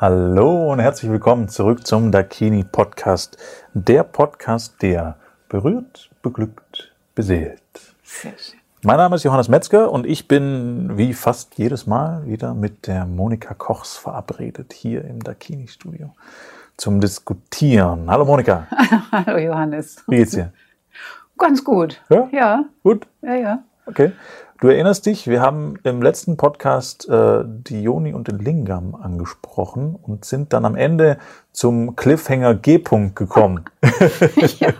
Hallo 0.00 0.72
und 0.72 0.78
herzlich 0.78 1.10
willkommen 1.10 1.50
zurück 1.50 1.86
zum 1.86 2.10
Dakini 2.10 2.64
Podcast. 2.64 3.36
Der 3.74 4.02
Podcast, 4.02 4.80
der 4.80 5.16
berührt, 5.50 6.08
beglückt, 6.22 6.94
beseelt. 7.14 7.60
Sehr 8.02 8.32
schön. 8.38 8.58
Mein 8.82 8.96
Name 8.96 9.16
ist 9.16 9.24
Johannes 9.24 9.50
Metzger 9.50 9.92
und 9.92 10.06
ich 10.06 10.26
bin 10.26 10.96
wie 10.96 11.12
fast 11.12 11.58
jedes 11.58 11.86
Mal 11.86 12.24
wieder 12.24 12.54
mit 12.54 12.86
der 12.86 13.04
Monika 13.04 13.52
Kochs 13.52 13.98
verabredet 13.98 14.72
hier 14.72 15.04
im 15.04 15.22
Dakini 15.22 15.68
Studio 15.68 16.14
zum 16.78 17.02
Diskutieren. 17.02 18.10
Hallo 18.10 18.24
Monika. 18.24 18.68
Hallo 19.12 19.36
Johannes. 19.36 20.02
Wie 20.08 20.16
geht's 20.16 20.32
dir? 20.32 20.50
Ganz 21.36 21.62
gut. 21.62 22.00
Ja? 22.08 22.26
Ja, 22.32 22.64
Gut? 22.82 23.06
ja, 23.20 23.34
ja. 23.34 23.64
Okay. 23.84 24.12
Du 24.60 24.68
erinnerst 24.68 25.06
dich, 25.06 25.26
wir 25.26 25.40
haben 25.40 25.78
im 25.84 26.02
letzten 26.02 26.36
Podcast 26.36 27.08
äh, 27.08 27.44
die 27.46 27.82
Joni 27.82 28.12
und 28.12 28.28
den 28.28 28.38
Lingam 28.38 28.94
angesprochen 28.94 29.96
und 29.96 30.26
sind 30.26 30.52
dann 30.52 30.66
am 30.66 30.76
Ende 30.76 31.16
zum 31.50 31.96
Cliffhanger 31.96 32.56
G-Punkt 32.56 33.16
gekommen. 33.16 33.64
ja. 34.58 34.74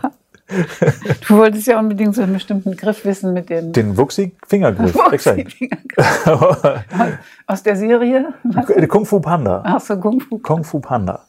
Du 1.27 1.37
wolltest 1.37 1.65
ja 1.65 1.79
unbedingt 1.79 2.13
so 2.13 2.21
einen 2.21 2.33
bestimmten 2.33 2.77
Griff 2.77 3.05
wissen 3.05 3.33
mit 3.33 3.49
den 3.49 3.73
Den 3.73 3.97
Wuchsi-Fingergriff. 3.97 4.95
Exakt. 5.11 5.55
Aus 7.47 7.63
der 7.63 7.75
Serie? 7.75 8.35
Kung 8.87 9.07
Fu 9.07 9.19
Panda. 9.19 9.63
Ach 9.65 9.81
so, 9.81 9.97
Kung 9.97 10.19
Fu. 10.19 10.37
Kung 10.37 10.63
Fu 10.63 10.79
Panda. 10.79 11.21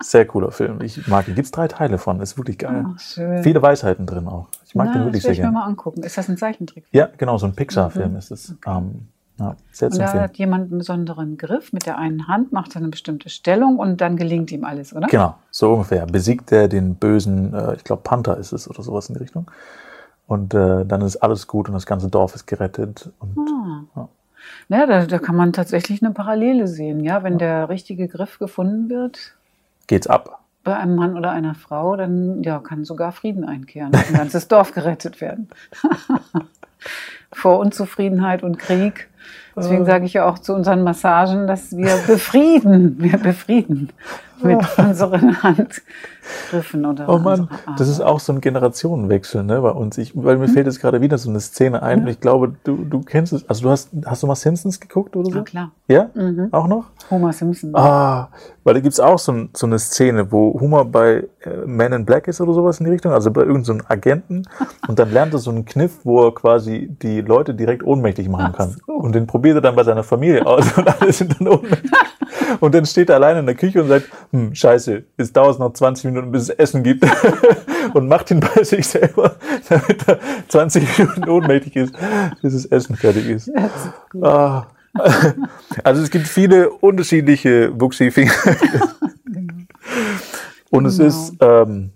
Sehr 0.00 0.26
cooler 0.26 0.52
Film. 0.52 0.80
Ich 0.80 1.08
mag 1.08 1.26
ihn. 1.26 1.34
Gibt 1.34 1.46
es 1.46 1.50
drei 1.50 1.66
Teile 1.66 1.98
von. 1.98 2.20
Ist 2.20 2.38
wirklich 2.38 2.58
geil. 2.58 2.84
Ach, 2.86 3.00
schön. 3.00 3.42
Viele 3.42 3.60
Weisheiten 3.62 4.06
drin 4.06 4.28
auch. 4.28 4.46
Ich 4.66 4.74
mag 4.74 4.86
Na, 4.88 4.92
den 4.94 5.04
wirklich 5.04 5.22
das 5.22 5.28
will 5.30 5.34
sehr 5.36 5.44
ich 5.44 5.48
mir 5.48 5.52
gerne. 5.52 5.58
mal 5.58 5.64
angucken. 5.64 6.02
Ist 6.02 6.18
das 6.18 6.28
ein 6.28 6.36
Zeichentrick? 6.36 6.84
Ja, 6.92 7.08
genau, 7.16 7.38
so 7.38 7.46
ein 7.46 7.54
Pixar-Film 7.54 8.16
ist 8.16 8.30
es. 8.30 8.54
Ähm, 8.66 9.08
ja, 9.38 9.54
sehr 9.70 9.88
Und 9.90 9.98
da 9.98 10.04
empfehlen. 10.04 10.22
hat 10.24 10.36
jemand 10.38 10.70
einen 10.70 10.78
besonderen 10.78 11.36
Griff 11.36 11.72
mit 11.72 11.84
der 11.86 11.98
einen 11.98 12.26
Hand, 12.26 12.52
macht 12.52 12.74
er 12.74 12.78
eine 12.80 12.88
bestimmte 12.88 13.28
Stellung 13.28 13.78
und 13.78 14.00
dann 14.00 14.16
gelingt 14.16 14.50
ihm 14.50 14.64
alles, 14.64 14.94
oder? 14.94 15.06
Genau, 15.08 15.34
so 15.50 15.74
ungefähr. 15.74 16.06
Besiegt 16.06 16.50
er 16.52 16.68
den 16.68 16.94
bösen, 16.96 17.52
äh, 17.54 17.74
ich 17.76 17.84
glaube 17.84 18.02
Panther 18.02 18.36
ist 18.38 18.52
es 18.52 18.68
oder 18.68 18.82
sowas 18.82 19.08
in 19.08 19.14
die 19.14 19.20
Richtung. 19.20 19.50
Und 20.26 20.54
äh, 20.54 20.84
dann 20.84 21.02
ist 21.02 21.18
alles 21.18 21.46
gut 21.46 21.68
und 21.68 21.74
das 21.74 21.86
ganze 21.86 22.08
Dorf 22.08 22.34
ist 22.34 22.46
gerettet. 22.46 23.10
Und 23.20 23.36
Ah. 23.94 24.08
Ja, 24.68 24.86
da, 24.86 25.06
da 25.06 25.18
kann 25.18 25.36
man 25.36 25.52
tatsächlich 25.52 26.02
eine 26.02 26.12
Parallele 26.14 26.66
sehen. 26.68 27.00
Ja, 27.00 27.22
wenn 27.22 27.36
der 27.38 27.68
richtige 27.68 28.08
Griff 28.08 28.38
gefunden 28.38 28.88
wird, 28.88 29.34
geht's 29.86 30.06
ab. 30.06 30.40
Bei 30.66 30.76
einem 30.76 30.96
Mann 30.96 31.16
oder 31.16 31.30
einer 31.30 31.54
Frau, 31.54 31.96
dann 31.96 32.42
ja, 32.42 32.58
kann 32.58 32.84
sogar 32.84 33.12
Frieden 33.12 33.44
einkehren. 33.44 33.94
Ein 33.94 34.14
ganzes 34.14 34.48
Dorf 34.48 34.72
gerettet 34.72 35.20
werden. 35.20 35.48
Vor 37.32 37.60
Unzufriedenheit 37.60 38.42
und 38.42 38.58
Krieg. 38.58 39.08
Deswegen 39.56 39.82
Äh. 39.82 39.86
sage 39.86 40.04
ich 40.04 40.12
ja 40.12 40.28
auch 40.28 40.38
zu 40.38 40.54
unseren 40.54 40.82
Massagen, 40.84 41.46
dass 41.46 41.76
wir 41.76 41.96
befrieden. 42.06 42.96
Wir 42.98 43.18
befrieden 43.18 43.90
mit 44.42 44.58
unseren 44.78 45.42
Handgriffen 45.42 46.84
oder 46.84 47.08
Oh 47.08 47.18
Mann, 47.18 47.48
das 47.78 47.88
ist 47.88 48.00
auch 48.00 48.20
so 48.20 48.32
ein 48.34 48.40
Generationenwechsel 48.42 49.42
ne, 49.42 49.60
bei 49.62 49.70
uns. 49.70 49.96
Ich, 49.96 50.12
weil 50.14 50.36
mir 50.36 50.48
fällt 50.48 50.66
jetzt 50.66 50.80
gerade 50.80 51.00
wieder 51.00 51.16
so 51.16 51.30
eine 51.30 51.40
Szene 51.40 51.82
ein. 51.82 52.02
Und 52.02 52.08
ich 52.08 52.20
glaube, 52.20 52.54
du, 52.64 52.76
du 52.84 53.00
kennst 53.00 53.32
es. 53.32 53.48
Also 53.48 53.62
du 53.62 53.70
hast, 53.70 53.90
hast 54.04 54.22
du 54.22 54.26
mal 54.26 54.34
Simpsons 54.34 54.78
geguckt 54.80 55.16
oder 55.16 55.30
so? 55.30 55.38
Ja, 55.38 55.42
klar. 55.44 55.70
Ja? 55.88 56.10
Mhm. 56.14 56.48
Auch 56.52 56.66
noch? 56.66 56.84
Homer 57.10 57.32
Simpson. 57.32 57.74
Ah, 57.74 58.28
weil 58.64 58.74
da 58.74 58.80
gibt's 58.80 59.00
auch 59.00 59.18
so, 59.18 59.32
ein, 59.32 59.48
so 59.54 59.66
eine 59.66 59.78
Szene, 59.78 60.30
wo 60.32 60.58
Homer 60.60 60.84
bei 60.84 61.24
äh, 61.42 61.64
Man 61.66 61.92
in 61.92 62.04
Black 62.04 62.28
ist 62.28 62.40
oder 62.40 62.52
sowas 62.52 62.78
in 62.80 62.84
die 62.86 62.90
Richtung, 62.92 63.12
also 63.12 63.30
bei 63.30 63.40
irgendeinem 63.40 63.64
so 63.64 63.72
einem 63.72 63.82
Agenten. 63.88 64.42
Und 64.88 64.98
dann 64.98 65.12
lernt 65.12 65.32
er 65.32 65.38
so 65.38 65.50
einen 65.50 65.64
Kniff, 65.64 66.00
wo 66.04 66.26
er 66.26 66.34
quasi 66.34 66.94
die 67.02 67.20
Leute 67.22 67.54
direkt 67.54 67.84
ohnmächtig 67.84 68.28
machen 68.28 68.50
Ach 68.52 68.56
kann. 68.56 68.76
so. 68.86 68.92
Und 68.92 69.14
den 69.14 69.26
probiert 69.26 69.45
er 69.54 69.60
dann 69.60 69.76
bei 69.76 69.84
seiner 69.84 70.02
Familie 70.02 70.44
aus 70.44 70.72
und 70.76 70.88
alle 71.00 71.12
sind 71.12 71.38
dann 71.38 71.48
ohnmächtig. 71.48 71.90
Und 72.60 72.74
dann 72.74 72.84
steht 72.86 73.08
er 73.10 73.16
alleine 73.16 73.40
in 73.40 73.46
der 73.46 73.54
Küche 73.54 73.82
und 73.82 73.88
sagt, 73.88 74.08
hm, 74.32 74.54
scheiße, 74.54 75.04
es 75.16 75.32
dauert 75.32 75.58
noch 75.58 75.72
20 75.72 76.06
Minuten, 76.06 76.32
bis 76.32 76.42
es 76.44 76.50
Essen 76.50 76.82
gibt. 76.82 77.04
und 77.94 78.08
macht 78.08 78.30
ihn 78.30 78.40
bei 78.40 78.62
sich 78.64 78.86
selber, 78.86 79.36
damit 79.68 80.08
er 80.08 80.18
20 80.48 80.98
Minuten 80.98 81.28
ohnmächtig 81.28 81.76
ist, 81.76 81.94
bis 82.42 82.52
das 82.54 82.66
Essen 82.66 82.96
fertig 82.96 83.26
ist. 83.28 83.48
Ist. 83.48 84.22
Ah. 84.22 84.66
Also 85.84 86.02
es 86.02 86.10
gibt 86.10 86.26
viele 86.26 86.70
unterschiedliche 86.70 87.78
Wuchsi-Finger. 87.78 88.32
Und 90.70 90.86
es 90.86 90.96
Genau. 90.96 91.08
ist, 91.08 91.32
ähm, 91.40 91.90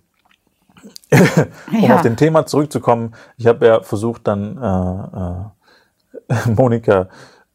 um 1.72 1.80
Ja. 1.82 1.96
auf 1.96 2.02
den 2.02 2.16
Thema 2.16 2.46
zurückzukommen, 2.46 3.14
ich 3.36 3.46
habe 3.46 3.66
ja 3.66 3.80
versucht 3.82 4.26
dann 4.28 4.56
äh, 4.58 6.32
äh, 6.34 6.50
Monika 6.54 7.08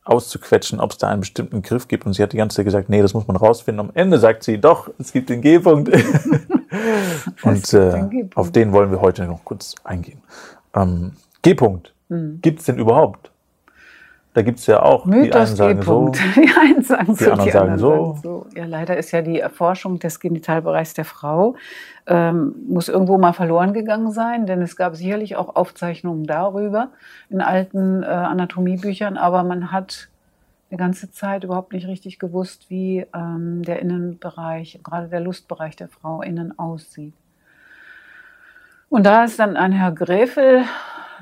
auszuquetschen, 0.05 0.79
ob 0.79 0.91
es 0.91 0.97
da 0.97 1.09
einen 1.09 1.21
bestimmten 1.21 1.61
Griff 1.61 1.87
gibt. 1.87 2.05
Und 2.05 2.13
sie 2.13 2.23
hat 2.23 2.31
die 2.33 2.37
ganze 2.37 2.57
Zeit 2.57 2.65
gesagt, 2.65 2.89
nee, 2.89 3.01
das 3.01 3.13
muss 3.13 3.27
man 3.27 3.35
rausfinden. 3.35 3.87
Am 3.87 3.91
Ende 3.93 4.19
sagt 4.19 4.43
sie, 4.43 4.59
doch, 4.59 4.89
es 4.99 5.11
gibt 5.11 5.29
den 5.29 5.41
G-Punkt. 5.41 5.89
Und 7.43 7.73
äh, 7.73 8.05
auf 8.35 8.51
den 8.51 8.71
wollen 8.71 8.91
wir 8.91 9.01
heute 9.01 9.25
noch 9.25 9.43
kurz 9.43 9.75
eingehen. 9.83 10.21
Ähm, 10.73 11.13
G-Punkt, 11.41 11.93
Mhm. 12.07 12.39
gibt 12.41 12.59
es 12.59 12.65
den 12.65 12.77
überhaupt? 12.77 13.31
Da 14.35 14.41
gibt 14.41 14.59
es 14.59 14.65
ja 14.65 14.83
auch, 14.83 15.05
die 15.05 15.11
Mythos 15.11 15.61
einen 15.61 15.79
sagen 15.79 15.81
so. 15.81 16.11
Die 16.35 16.51
einen 16.59 16.83
sagen 16.83 17.15
so, 17.15 17.31
anderen 17.31 17.45
die 17.45 17.57
anderen 17.57 17.79
sagen 17.79 18.19
so. 18.21 18.45
Ja, 18.53 18.65
leider 18.65 18.97
ist 18.97 19.11
ja 19.11 19.21
die 19.21 19.39
Erforschung 19.39 19.97
des 19.97 20.19
Genitalbereichs 20.19 20.93
der 20.93 21.05
Frau, 21.05 21.55
ähm, 22.05 22.53
muss 22.67 22.89
irgendwo 22.89 23.17
mal 23.17 23.31
verloren 23.31 23.71
gegangen 23.71 24.11
sein, 24.11 24.45
denn 24.45 24.61
es 24.61 24.75
gab 24.75 24.97
sicherlich 24.97 25.37
auch 25.37 25.55
Aufzeichnungen 25.55 26.25
darüber 26.25 26.89
in 27.29 27.39
alten 27.39 28.03
äh, 28.03 28.07
Anatomiebüchern, 28.07 29.15
aber 29.15 29.43
man 29.43 29.71
hat 29.71 30.09
eine 30.69 30.79
ganze 30.79 31.09
Zeit 31.11 31.45
überhaupt 31.45 31.71
nicht 31.71 31.87
richtig 31.87 32.19
gewusst, 32.19 32.69
wie 32.69 33.05
ähm, 33.15 33.63
der 33.63 33.79
Innenbereich, 33.79 34.81
gerade 34.83 35.07
der 35.07 35.21
Lustbereich 35.21 35.77
der 35.77 35.87
Frau 35.87 36.21
innen 36.21 36.59
aussieht. 36.59 37.13
Und 38.89 39.05
da 39.05 39.23
ist 39.23 39.39
dann 39.39 39.55
ein 39.55 39.71
Herr 39.71 39.93
Gräfel, 39.93 40.65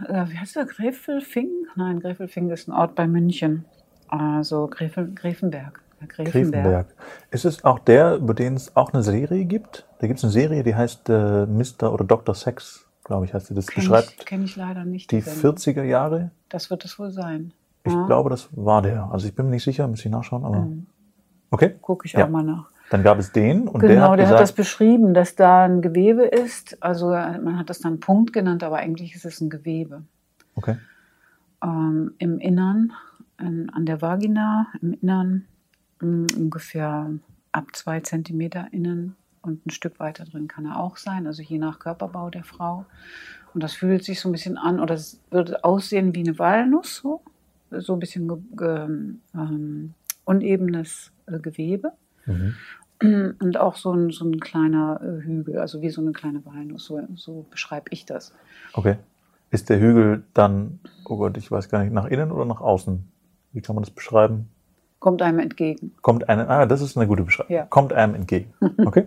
äh, 0.08 0.26
wie 0.30 0.38
heißt 0.38 0.56
der, 0.56 0.66
Gräfelfing? 0.66 1.50
Nein, 1.76 2.00
Gräfelfing 2.00 2.50
ist 2.50 2.68
ein 2.68 2.74
Ort 2.74 2.96
bei 2.96 3.08
München. 3.08 3.66
Also. 4.08 4.70
Herr 4.78 5.06
Gräfenberg. 5.08 5.80
Griefenberg. 6.08 6.88
Ist 7.32 7.46
es 7.46 7.64
auch 7.64 7.80
der, 7.80 8.16
über 8.18 8.34
den 8.34 8.56
es 8.56 8.76
auch 8.76 8.92
eine 8.94 9.04
Serie 9.04 9.46
gibt? 9.46 9.88
Da 10.00 10.08
gibt 10.08 10.18
es 10.20 10.24
eine 10.26 10.34
Serie, 10.34 10.64
die 10.64 10.76
heißt 10.76 11.08
äh, 11.10 11.46
Mr. 11.46 11.94
oder 11.94 12.04
Dr. 12.04 12.36
Sex, 12.36 12.86
glaube 13.06 13.26
ich, 13.26 13.34
heißt 13.34 13.48
sie. 13.48 13.54
Das 13.56 13.68
Kenn 13.68 13.84
beschreibt 13.84 14.16
ich, 14.30 14.32
ich 14.44 14.56
leider 14.58 14.84
nicht. 14.84 15.12
die 15.12 15.22
Sendung. 15.22 15.56
40er 15.56 15.84
Jahre. 15.84 16.32
Das 16.50 16.70
wird 16.70 16.84
es 16.84 17.00
wohl 17.00 17.12
sein. 17.12 17.54
Ich 17.86 17.94
Ja. 17.94 18.06
glaube, 18.06 18.30
das 18.30 18.50
war 18.52 18.82
der. 18.82 19.10
Also 19.12 19.28
ich 19.28 19.36
bin 19.36 19.46
mir 19.46 19.52
nicht 19.52 19.64
sicher, 19.64 19.88
muss 19.88 20.04
ich 20.04 20.12
nachschauen, 20.12 20.44
aber 20.44 20.60
Mhm. 20.60 20.88
okay. 21.52 21.76
Gucke 21.82 22.06
ich 22.06 22.14
Ja. 22.14 22.26
auch 22.26 22.30
mal 22.30 22.44
nach. 22.44 22.70
Dann 22.94 23.02
gab 23.02 23.18
es 23.18 23.32
den 23.32 23.68
und 23.68 23.82
der 23.82 23.90
genau, 23.90 24.12
hat 24.12 24.20
der 24.20 24.28
hat 24.28 24.34
das 24.36 24.42
gesagt, 24.42 24.58
beschrieben, 24.58 25.16
dass 25.16 25.36
da 25.36 25.64
ein 25.64 25.82
Gewebe 25.82 26.26
ist. 26.26 26.78
Also 26.84 27.12
äh, 27.12 27.40
man 27.40 27.58
hat 27.58 27.72
das 27.72 27.80
dann 27.80 28.00
Punkt 28.00 28.34
genannt, 28.34 28.64
aber 28.64 28.78
eigentlich 28.78 29.16
ist 29.16 29.26
es 29.26 29.42
ein 29.42 29.50
Gewebe. 29.50 30.04
okay, 30.54 30.78
ähm, 31.64 32.14
im 32.20 32.40
Innern, 32.40 32.94
in, 33.40 33.72
an 33.72 33.88
der 33.88 34.02
Vagina, 34.02 34.68
im 34.82 34.94
Innern 34.94 35.46
mh, 36.02 36.28
ungefähr 36.38 37.10
ab 37.52 37.66
zwei 37.74 38.00
Zentimeter 38.02 38.68
innen 38.72 39.16
und 39.42 39.66
ein 39.66 39.72
Stück 39.72 40.00
weiter 40.00 40.26
drin 40.26 40.48
kann 40.48 40.66
er 40.66 40.80
auch 40.80 40.98
sein, 40.98 41.26
also 41.26 41.42
je 41.42 41.58
nach 41.58 41.80
Körperbau 41.80 42.30
der 42.30 42.44
Frau. 42.44 42.86
Und 43.56 43.64
das 43.64 43.74
fühlt 43.74 44.04
sich 44.04 44.20
so 44.20 44.30
ein 44.30 44.34
bisschen 44.34 44.58
an, 44.58 44.80
oder 44.80 44.94
es 44.94 45.20
würde 45.32 45.64
aussehen 45.64 46.14
wie 46.14 46.20
eine 46.20 46.38
Walnuss, 46.38 46.98
so, 46.98 47.22
so 47.72 47.94
ein 47.94 48.00
bisschen 48.00 48.28
ge, 48.28 48.38
ge, 48.56 48.88
ähm, 49.34 49.94
unebenes 50.26 51.12
äh, 51.26 51.40
Gewebe. 51.40 51.94
mhm. 52.26 52.54
Und 53.40 53.58
auch 53.58 53.76
so 53.76 53.92
ein, 53.92 54.12
so 54.12 54.26
ein 54.26 54.40
kleiner 54.40 55.02
äh, 55.02 55.24
Hügel, 55.24 55.60
also 55.60 55.82
wie 55.82 55.90
so 55.90 56.02
eine 56.02 56.14
kleine 56.14 56.46
Walnuss, 56.46 56.86
so, 56.86 57.02
so 57.16 57.46
beschreibe 57.50 57.88
ich 57.92 58.06
das. 58.06 58.34
okay. 58.74 58.98
Ist 59.52 59.70
der 59.70 59.80
Hügel 59.80 60.24
dann, 60.34 60.80
oh 61.06 61.18
Gott, 61.18 61.38
ich 61.38 61.52
weiß 61.52 61.70
gar 61.70 61.84
nicht, 61.84 61.94
nach 61.94 62.06
innen 62.06 62.32
oder 62.32 62.46
nach 62.46 62.60
außen? 62.60 63.08
Wie 63.52 63.62
kann 63.62 63.76
man 63.76 63.84
das 63.84 63.92
beschreiben? 63.92 64.50
Kommt 65.00 65.22
einem 65.22 65.38
entgegen. 65.38 65.94
Kommt 66.02 66.28
einem, 66.28 66.50
ah, 66.50 66.66
das 66.66 66.82
ist 66.82 66.98
eine 66.98 67.06
gute 67.08 67.24
Beschreibung. 67.24 67.56
Ja. 67.56 67.66
Kommt 67.66 67.94
einem 67.94 68.16
entgegen. 68.16 68.54
Okay. 68.86 69.06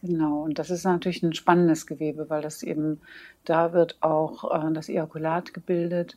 Genau, 0.00 0.42
und 0.42 0.58
das 0.58 0.70
ist 0.70 0.82
natürlich 0.82 1.22
ein 1.22 1.34
spannendes 1.34 1.86
Gewebe, 1.86 2.28
weil 2.28 2.42
das 2.42 2.64
eben, 2.64 3.00
da 3.44 3.72
wird 3.72 3.98
auch 4.00 4.52
äh, 4.52 4.72
das 4.72 4.88
Ejakulat 4.88 5.54
gebildet. 5.54 6.16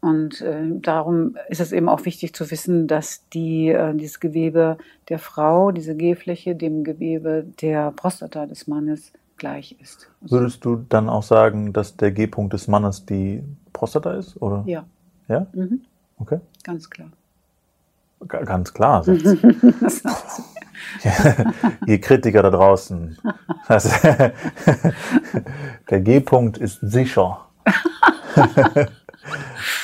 Und 0.00 0.40
äh, 0.40 0.62
darum 0.80 1.36
ist 1.48 1.60
es 1.60 1.72
eben 1.72 1.88
auch 1.88 2.06
wichtig 2.06 2.34
zu 2.34 2.50
wissen, 2.50 2.86
dass 2.86 3.28
die, 3.34 3.68
äh, 3.68 3.94
dieses 3.94 4.18
Gewebe 4.18 4.78
der 5.10 5.18
Frau, 5.18 5.72
diese 5.72 5.94
G-Fläche, 5.94 6.54
dem 6.56 6.84
Gewebe 6.84 7.44
der 7.60 7.90
Prostata 7.92 8.46
des 8.46 8.66
Mannes 8.66 9.12
gleich 9.36 9.76
ist. 9.80 10.08
Also, 10.22 10.36
Würdest 10.36 10.64
du 10.64 10.76
dann 10.88 11.08
auch 11.10 11.22
sagen, 11.22 11.72
dass 11.74 11.96
der 11.96 12.12
G-Punkt 12.12 12.52
des 12.54 12.66
Mannes 12.66 13.04
die 13.04 13.42
Prostata 13.74 14.12
ist? 14.14 14.40
Oder? 14.40 14.62
ja, 14.66 14.84
Ja? 15.28 15.46
mhm, 15.52 15.82
Okay. 16.18 16.38
ganz 16.64 16.88
klar. 16.88 17.08
Ga- 18.26 18.42
Ganz 18.44 18.72
klar. 18.72 19.04
Das. 19.80 20.02
Ihr 21.86 22.00
Kritiker 22.00 22.42
da 22.42 22.50
draußen. 22.50 23.16
Der 25.90 26.00
G-Punkt 26.00 26.56
ist 26.58 26.78
sicher. 26.80 27.46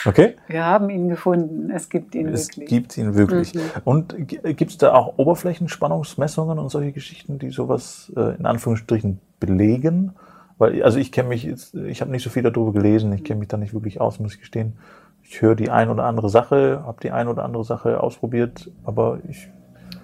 Okay? 0.05 0.37
Wir 0.47 0.65
haben 0.65 0.91
ihn 0.91 1.09
gefunden. 1.09 1.71
Es 1.71 1.89
gibt 1.89 2.15
ihn 2.15 2.29
Es 2.29 2.49
wirklich. 2.49 2.69
gibt 2.69 2.97
ihn 2.99 3.15
wirklich. 3.15 3.55
Mhm. 3.55 3.61
Und 3.85 4.15
gibt 4.29 4.71
es 4.71 4.79
da 4.79 4.95
auch 4.95 5.19
Oberflächenspannungsmessungen 5.19 6.59
und 6.59 6.69
solche 6.71 6.93
Geschichten, 6.93 7.39
die 7.39 7.51
sowas 7.51 8.13
äh, 8.17 8.37
in 8.37 8.47
Anführungsstrichen 8.47 9.21
belegen? 9.41 10.13
Weil, 10.59 10.83
also 10.83 10.99
ich 10.99 11.13
kenne 11.13 11.29
mich 11.29 11.43
jetzt, 11.43 11.75
ich 11.75 12.01
habe 12.01 12.11
nicht 12.11 12.23
so 12.23 12.31
viel 12.31 12.43
darüber 12.43 12.73
gelesen, 12.73 13.13
ich 13.13 13.25
kenne 13.25 13.41
mich 13.41 13.49
da 13.49 13.57
nicht 13.57 13.75
wirklich 13.75 14.01
aus, 14.01 14.19
muss 14.21 14.35
ich 14.35 14.41
gestehen. 14.41 14.75
Ich 15.23 15.43
höre 15.43 15.55
die 15.57 15.71
ein 15.71 15.91
oder 15.91 16.05
andere 16.05 16.29
Sache, 16.31 16.83
habe 16.87 16.99
die 17.03 17.11
ein 17.11 17.29
oder 17.29 17.45
andere 17.45 17.65
Sache 17.65 18.01
ausprobiert, 18.01 18.71
aber 18.85 19.19
ich, 19.29 19.49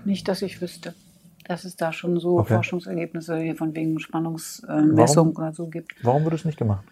Nicht, 0.05 0.27
dass 0.29 0.43
ich 0.43 0.61
wüsste, 0.61 0.95
dass 1.47 1.65
es 1.65 1.77
da 1.77 1.93
schon 1.93 2.19
so 2.19 2.41
Okay. 2.41 2.55
Forschungsergebnisse 2.55 3.39
hier 3.39 3.55
von 3.55 3.75
wegen 3.75 3.99
Spannungsmessung 4.01 5.37
oder 5.37 5.53
so 5.53 5.69
gibt. 5.69 5.95
warum 6.03 6.25
wird 6.25 6.35
es 6.35 6.45
nicht 6.45 6.59
gemacht? 6.59 6.85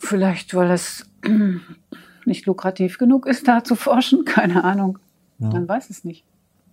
Vielleicht, 0.00 0.54
weil 0.54 0.70
es 0.70 1.06
nicht 2.24 2.46
lukrativ 2.46 2.98
genug 2.98 3.26
ist, 3.26 3.46
da 3.46 3.62
zu 3.62 3.76
forschen. 3.76 4.24
Keine 4.26 4.64
Ahnung. 4.64 4.98
Ja. 5.38 5.48
Man 5.48 5.68
weiß 5.68 5.90
es 5.90 6.04
nicht. 6.04 6.24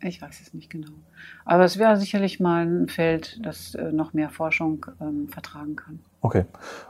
Ich 0.01 0.21
weiß 0.21 0.39
es 0.41 0.53
nicht 0.53 0.69
genau. 0.69 0.91
Aber 1.43 1.65
es 1.65 1.77
wäre 1.77 1.97
sicherlich 1.97 2.39
mal 2.39 2.65
ein 2.65 2.87
Feld, 2.87 3.39
das 3.43 3.75
äh, 3.75 3.91
noch 3.91 4.13
mehr 4.13 4.29
Forschung 4.29 4.85
ähm, 5.01 5.27
vertragen 5.27 5.75
kann. 5.75 5.99
Okay. 6.21 6.45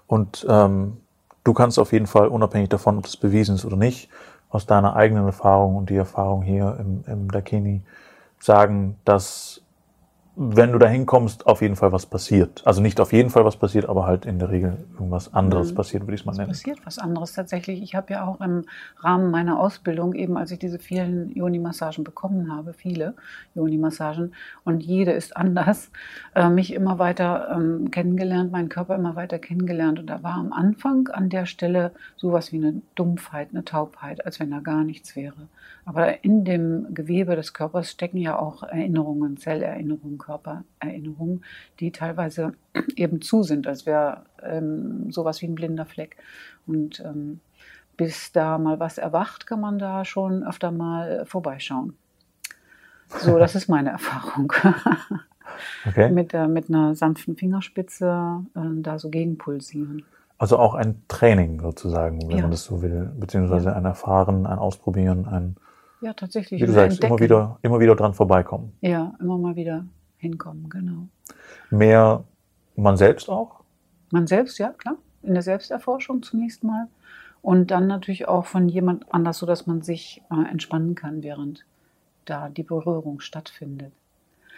Und 0.06 0.46
ähm, 0.48 0.98
du 1.44 1.54
kannst 1.54 1.80
auf 1.80 1.92
jeden 1.92 2.08
Fall, 2.08 2.28
unabhängig 2.28 2.70
davon, 2.70 2.98
ob 2.98 3.04
das 3.04 3.18
bewiesen 3.18 3.56
ist 3.56 3.66
oder 3.66 3.78
nicht, 3.78 4.10
aus 4.50 4.66
deiner 4.66 4.96
eigenen 4.96 5.26
Erfahrung 5.26 5.76
und 5.76 5.90
die 5.90 5.96
Erfahrung 5.96 6.44
hier 6.44 6.78
im, 6.80 7.04
im 7.08 7.32
Dakini 7.32 7.82
sagen, 8.40 8.98
dass 9.06 9.62
wenn 10.40 10.72
du 10.72 10.78
da 10.78 10.88
hinkommst, 10.88 11.48
auf 11.48 11.62
jeden 11.64 11.76
Fall 11.76 11.92
was 11.92 12.06
passiert. 12.06 12.62
Also 12.64 12.80
nicht 12.80 13.00
auf 13.00 13.12
jeden 13.12 13.32
Fall 13.32 13.44
was 13.44 13.58
passiert, 13.58 13.90
aber 13.90 14.06
halt 14.06 14.28
in 14.28 14.38
der 14.38 14.52
Regel 14.52 14.78
irgendwas 14.94 15.34
anderes 15.34 15.72
Mhm. 15.72 15.76
passiert, 15.76 16.04
würde 16.04 16.14
ich 16.14 16.22
es 16.22 16.26
mal 16.28 16.34
Es 16.34 16.38
nennen. 16.38 16.50
passiert 16.50 16.78
was 16.86 17.00
anderes 17.00 17.34
tatsächlich. 17.34 17.82
Ich 17.82 17.96
habe 17.96 18.14
ja 18.14 18.24
auch 18.28 18.40
im 18.40 18.66
Rahmen 19.00 19.32
meiner 19.32 19.60
Ausbildung, 19.60 20.14
eben 20.14 20.38
als 20.38 20.52
ich 20.52 20.60
diese 20.60 20.78
vielen 20.78 21.32
Yoni-Massagen 21.36 22.04
bekommen 22.04 22.56
habe, 22.56 22.74
viele 22.74 23.16
Yoni-Massagen, 23.56 24.34
und 24.64 24.82
jede 24.84 25.12
ist 25.12 25.36
anders, 25.36 25.90
äh, 26.36 26.50
mich 26.50 26.72
immer 26.74 27.00
weiter 27.00 27.50
ähm, 27.56 27.90
kennengelernt, 27.90 28.52
meinen 28.52 28.70
Körper 28.70 28.94
immer 28.96 29.16
weiter 29.16 29.40
kennengelernt. 29.40 29.98
Und 29.98 30.06
da 30.08 30.22
war 30.22 30.36
am 30.36 30.54
Anfang 30.54 31.08
an 31.08 31.30
der 31.30 31.48
Stelle 31.48 31.92
sowas 32.16 32.52
wie 32.52 32.58
eine 32.58 32.82
Dumpfheit, 32.94 33.50
eine 33.52 33.66
Taubheit, 33.66 34.24
als 34.26 34.40
wenn 34.40 34.52
da 34.52 34.60
gar 34.60 34.84
nichts 34.84 35.16
wäre. 35.16 35.34
Aber 35.86 36.24
in 36.24 36.44
dem 36.44 36.94
Gewebe 36.94 37.36
des 37.36 37.54
Körpers 37.54 37.90
stecken 37.90 38.18
ja 38.18 38.38
auch 38.38 38.62
Erinnerungen, 38.62 39.38
Zellerinnerungen, 39.38 40.18
Körpererinnerungen, 40.28 41.44
die 41.80 41.92
teilweise 41.92 42.54
eben 42.96 43.22
zu 43.22 43.44
sind, 43.44 43.66
als 43.68 43.86
wäre 43.86 44.24
ähm, 44.44 45.12
sowas 45.12 45.42
wie 45.42 45.48
ein 45.48 45.56
blinder 45.56 45.86
Fleck. 45.86 46.18
Und 46.68 47.00
ähm, 47.00 47.40
bis 47.96 48.32
da 48.32 48.58
mal 48.58 48.80
was 48.80 48.98
erwacht, 48.98 49.48
kann 49.48 49.62
man 49.62 49.80
da 49.80 50.06
schon 50.06 50.44
öfter 50.44 50.72
mal 50.72 51.26
vorbeischauen. 51.26 51.96
So, 53.08 53.40
das 53.40 53.56
ist 53.56 53.70
meine 53.70 53.90
Erfahrung. 53.98 54.52
Okay. 55.88 56.12
mit, 56.12 56.34
der, 56.34 56.48
mit 56.48 56.70
einer 56.70 56.94
sanften 56.94 57.36
Fingerspitze 57.36 58.44
äh, 58.54 58.60
da 58.82 59.00
so 59.00 59.10
gegenpulsieren. 59.10 60.04
Also 60.38 60.58
auch 60.60 60.76
ein 60.76 61.02
Training 61.08 61.62
sozusagen, 61.62 62.20
wenn 62.28 62.36
Ja. 62.38 62.42
man 62.44 62.52
das 62.52 62.64
so 62.66 62.82
will, 62.84 63.12
beziehungsweise 63.18 63.76
ein 63.76 63.86
Erfahren, 63.86 64.46
ein 64.46 64.60
Ausprobieren, 64.60 65.26
ein, 65.26 65.56
Ja, 66.02 66.14
tatsächlich. 66.14 66.62
wie 66.62 66.66
du 66.68 66.74
sagst, 66.74 67.00
immer 67.04 67.18
wieder, 67.20 67.58
immer 67.64 67.80
wieder 67.80 67.96
dran 67.96 68.14
vorbeikommen. 68.14 68.74
Ja, 68.82 69.14
immer 69.20 69.38
mal 69.40 69.56
wieder 69.56 69.86
hinkommen, 70.18 70.70
genau. 70.70 71.08
Mehr 71.70 72.24
man 72.76 72.98
selbst 72.98 73.30
auch? 73.30 73.62
Man 74.12 74.28
selbst, 74.28 74.58
ja, 74.58 74.70
klar. 74.70 74.98
In 75.24 75.34
der 75.34 75.44
Selbsterforschung 75.44 76.24
zunächst 76.24 76.64
mal. 76.64 76.88
Und 77.42 77.72
dann 77.72 77.88
natürlich 77.88 78.28
auch 78.28 78.46
von 78.46 78.68
jemand 78.68 79.12
anders, 79.14 79.38
sodass 79.38 79.68
man 79.68 79.82
sich 79.82 80.22
äh, 80.32 80.50
entspannen 80.50 80.96
kann, 80.96 81.24
während 81.24 81.66
da 82.26 82.50
die 82.50 82.64
Berührung 82.64 83.20
stattfindet. 83.20 83.94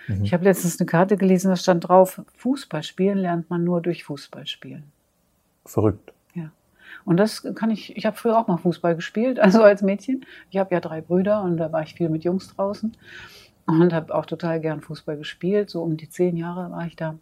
Mhm. 0.08 0.24
Ich 0.24 0.34
habe 0.34 0.44
letztens 0.44 0.80
eine 0.80 0.88
Karte 0.88 1.18
gelesen, 1.18 1.50
da 1.50 1.56
stand 1.56 1.88
drauf, 1.88 2.22
Fußball 2.38 2.84
spielen 2.84 3.18
lernt 3.18 3.50
man 3.50 3.64
nur 3.64 3.82
durch 3.82 4.04
Fußball 4.04 4.48
spielen. 4.48 4.92
Verrückt. 5.66 6.14
Und 7.06 7.18
das 7.18 7.44
kann 7.56 7.72
ich, 7.72 7.96
ich 7.98 8.06
habe 8.06 8.18
früher 8.18 8.38
auch 8.38 8.48
mal 8.48 8.58
Fußball 8.58 8.96
gespielt, 8.96 9.40
also 9.40 9.64
als 9.64 9.82
Mädchen. 9.82 10.26
Ich 10.50 10.58
habe 10.58 10.74
ja 10.74 10.80
drei 10.80 11.02
Brüder 11.02 11.42
und 11.44 11.58
da 11.58 11.72
war 11.72 11.82
ich 11.82 11.96
viel 11.96 12.10
mit 12.10 12.24
Jungs 12.24 12.56
draußen 12.56 12.96
und 13.70 13.94
habe 13.94 14.16
auch 14.16 14.26
total 14.26 14.60
gern 14.60 14.82
Fußball 14.82 15.18
gespielt. 15.18 15.70
So 15.70 15.84
um 15.84 15.98
die 15.98 16.10
zehn 16.10 16.36
Jahre 16.36 16.72
war 16.72 16.86
ich 16.86 16.96
da. 16.96 17.16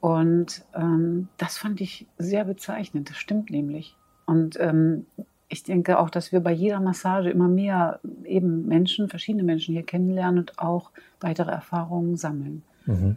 Und 0.00 0.64
ähm, 0.74 1.28
das 1.36 1.58
fand 1.58 1.80
ich 1.80 2.06
sehr 2.18 2.44
bezeichnend. 2.44 3.10
Das 3.10 3.16
stimmt 3.16 3.50
nämlich. 3.50 3.96
Und 4.26 4.58
ähm, 4.58 5.06
ich 5.48 5.62
denke 5.62 5.98
auch, 5.98 6.10
dass 6.10 6.32
wir 6.32 6.40
bei 6.40 6.52
jeder 6.52 6.80
Massage 6.80 7.30
immer 7.30 7.48
mehr 7.48 8.00
eben 8.24 8.66
Menschen, 8.66 9.08
verschiedene 9.08 9.44
Menschen 9.44 9.74
hier 9.74 9.84
kennenlernen 9.84 10.40
und 10.40 10.58
auch 10.58 10.90
weitere 11.20 11.50
Erfahrungen 11.50 12.16
sammeln. 12.16 12.62
Mhm. 12.86 13.16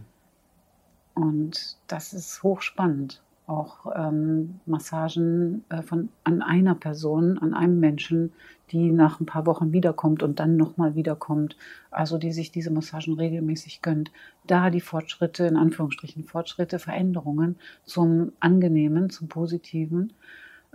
Und 1.15 1.77
das 1.88 2.13
ist 2.13 2.44
hochspannend. 2.44 3.24
Auch 3.47 3.94
ähm, 3.95 4.59
Massagen 4.65 5.63
äh, 5.69 5.81
von, 5.83 6.09
an 6.24 6.42
einer 6.42 6.74
Person, 6.74 7.38
an 7.38 7.53
einem 7.53 7.80
Menschen, 7.80 8.33
die 8.71 8.92
nach 8.92 9.19
ein 9.19 9.27
paar 9.27 9.45
Wochen 9.45 9.71
wiederkommt 9.71 10.24
und 10.24 10.39
dann 10.39 10.57
nochmal 10.57 10.95
wiederkommt. 10.95 11.56
Also 11.92 12.18
die 12.18 12.31
sich 12.31 12.51
diese 12.51 12.71
Massagen 12.71 13.13
regelmäßig 13.13 13.81
gönnt. 13.81 14.12
Da 14.47 14.69
die 14.69 14.81
Fortschritte, 14.81 15.45
in 15.45 15.57
Anführungsstrichen 15.57 16.24
Fortschritte, 16.24 16.80
Veränderungen 16.80 17.57
zum 17.83 18.31
Angenehmen, 18.39 19.09
zum 19.12 19.27
Positiven, 19.27 20.13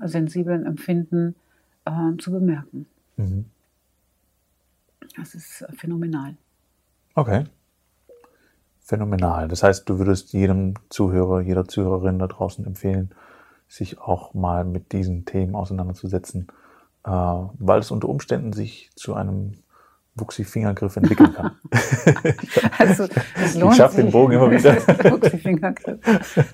äh, 0.00 0.06
sensiblen 0.06 0.64
Empfinden 0.64 1.34
äh, 1.84 2.16
zu 2.18 2.30
bemerken. 2.30 2.86
Mhm. 3.16 3.46
Das 5.16 5.34
ist 5.34 5.62
äh, 5.62 5.72
phänomenal. 5.72 6.36
Okay. 7.14 7.44
Phänomenal. 8.90 9.46
Das 9.46 9.62
heißt, 9.62 9.88
du 9.88 9.98
würdest 9.98 10.32
jedem 10.32 10.74
Zuhörer, 10.88 11.42
jeder 11.42 11.64
Zuhörerin 11.64 12.18
da 12.18 12.26
draußen 12.26 12.66
empfehlen, 12.66 13.10
sich 13.68 14.00
auch 14.00 14.34
mal 14.34 14.64
mit 14.64 14.90
diesen 14.90 15.24
Themen 15.24 15.54
auseinanderzusetzen, 15.54 16.48
äh, 17.04 17.10
weil 17.10 17.78
es 17.78 17.92
unter 17.92 18.08
Umständen 18.08 18.52
sich 18.52 18.90
zu 18.96 19.14
einem 19.14 19.52
Wuchsi-Fingergriff 20.16 20.96
entwickeln 20.96 21.32
kann. 21.34 21.52
Also, 22.78 23.04
es 23.42 23.54
Ich 23.54 23.60
lohnt 23.60 23.76
schaff 23.76 23.94
den 23.94 24.06
sich. 24.06 24.12
Bogen 24.12 24.32
immer 24.34 24.50
wieder. 24.50 24.74
Fingergriff. 25.38 25.98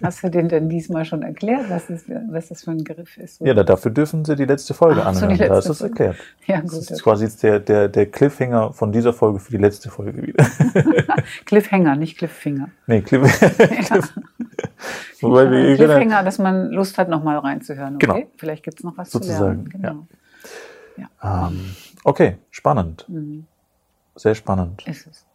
Hast 0.03 0.23
du 0.23 0.29
den 0.31 0.49
denn 0.49 0.69
diesmal 0.69 1.05
schon 1.05 1.23
erklärt, 1.23 1.69
was, 1.70 1.88
ist, 1.91 2.06
was 2.31 2.49
das 2.49 2.64
für 2.64 2.73
ein 2.73 2.85
Griff 2.85 3.17
ist? 3.17 3.41
ja, 3.41 3.55
da, 3.55 3.62
dafür 3.64 3.91
dürfen 3.91 4.25
Sie 4.25 4.37
die 4.37 4.44
letzte 4.44 4.75
Folge 4.75 5.00
Ach 5.05 5.14
so, 5.14 5.25
anhören. 5.26 5.31
die 5.43 5.49
da 5.49 5.58
ist 5.58 5.67
letzte 5.67 5.69
das 5.69 5.79
Folge. 5.79 6.05
erklärt. 6.05 6.17
ja, 6.47 6.61
Das 6.62 6.70
gut. 6.73 6.91
ist 6.91 7.03
quasi 7.03 7.25
jetzt 7.25 7.43
der, 7.43 7.61
der, 7.61 7.88
der 7.88 8.06
Cliffhanger 8.06 8.73
von 8.73 8.92
dieser 8.92 9.12
Folge 9.12 9.38
für 9.38 9.50
die 9.50 9.59
letzte 9.59 9.90
Folge 9.90 10.26
wieder. 10.26 10.45
Cliffhanger, 11.47 11.97
nicht 11.97 12.19
Clifffinger. 12.19 12.69
nee, 12.87 13.00
Cliff, 13.02 13.23
Cliff. 13.87 14.12
Wobei 15.21 15.50
wir 15.50 15.59
Äh, 15.71 15.76
Cliffhanger, 15.76 16.23
dass 16.23 16.38
man 16.38 16.71
Lust 16.71 16.99
hat, 16.99 17.09
nochmal 17.09 17.38
reinzuhören. 17.38 17.97
Okay? 17.97 18.07
Genau. 18.07 18.23
Vielleicht 18.37 18.64
gibt 18.64 18.78
es 18.80 18.85
noch 18.85 18.97
was 18.99 19.11
Sozusagen, 19.11 19.71
zu 19.71 19.78
lernen. 19.78 20.09
Genau. 20.97 21.47
ähm, 21.49 21.61
okay, 22.04 22.37
spannend. 22.50 23.07
Mhm. 23.09 23.47
Sehr 24.16 24.35
spannend. 24.35 24.87
Ist 24.87 25.06
es. 25.06 25.26